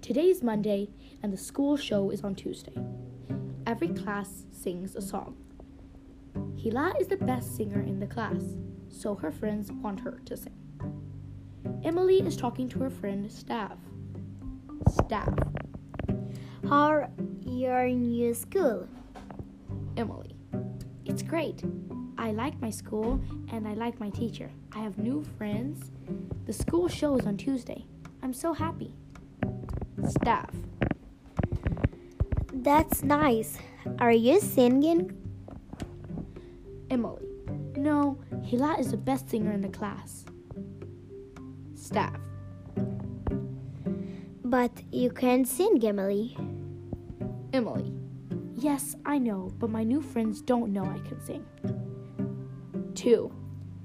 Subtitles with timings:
[0.00, 0.88] Today's Monday,
[1.22, 2.72] and the school show is on Tuesday.
[3.66, 5.36] Every class sings a song.
[6.56, 8.40] Hila is the best singer in the class,
[8.88, 10.56] so her friends want her to sing.
[11.84, 13.76] Emily is talking to her friend Staff.
[14.88, 15.34] Staff.
[16.66, 17.10] How are
[17.42, 18.88] your new school?
[19.98, 20.34] Emily.
[21.04, 21.62] It's great.
[22.16, 23.20] I like my school
[23.52, 24.50] and I like my teacher.
[24.72, 25.90] I have new friends.
[26.46, 27.84] The school show is on Tuesday.
[28.30, 28.94] I'm so happy.
[30.08, 30.54] Staff.
[32.52, 33.58] That's nice.
[33.98, 35.18] Are you singing?
[36.90, 37.26] Emily.
[37.74, 40.26] No, Hila is the best singer in the class.
[41.74, 42.14] Staff.
[44.44, 46.36] But you can't sing, Emily.
[47.52, 47.92] Emily.
[48.54, 51.44] Yes, I know, but my new friends don't know I can sing.
[52.94, 53.32] 2.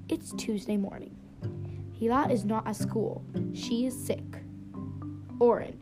[0.08, 1.16] It's Tuesday morning.
[2.00, 3.24] Hila is not at school.
[3.54, 4.42] She is sick.
[5.40, 5.78] Oren.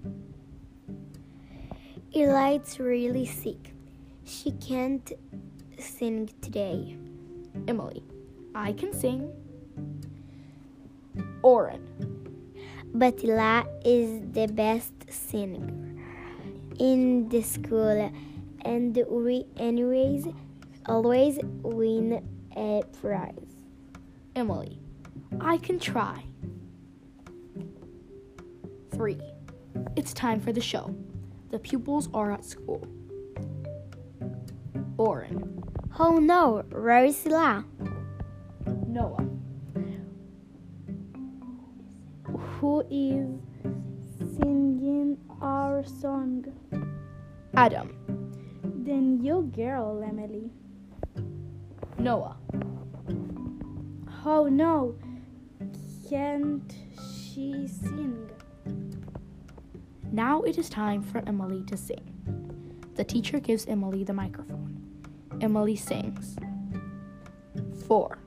[2.15, 3.75] Eli's really sick.
[4.25, 5.11] She can't
[5.79, 6.97] sing today.
[7.67, 8.05] Emily.
[8.55, 9.29] I can sing.
[11.43, 11.83] Oren.
[12.95, 15.69] But Ila is the best singer
[16.79, 18.13] in the school
[18.65, 20.29] and we anyways
[20.87, 22.23] always win
[22.57, 23.33] a prize.
[24.37, 24.84] Emily.
[25.41, 26.25] I can try.
[28.93, 29.21] 3.
[29.97, 30.95] It's time for the show.
[31.51, 32.87] The pupils are at school.
[34.97, 35.63] Oren.
[35.99, 37.65] Oh no, where is Ila?
[38.87, 39.27] Noah.
[42.25, 43.41] Who is
[44.37, 46.45] singing our song?
[47.57, 47.97] Adam.
[48.65, 50.51] Then you girl, Emily.
[51.99, 52.37] Noah.
[54.25, 54.97] Oh no,
[56.09, 58.31] can't she sing?
[60.13, 62.11] Now it is time for Emily to sing.
[62.95, 64.81] The teacher gives Emily the microphone.
[65.41, 66.37] Emily sings.
[67.87, 68.19] 4.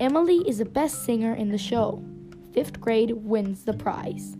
[0.00, 2.02] Emily is the best singer in the show.
[2.52, 4.36] Fifth grade wins the prize.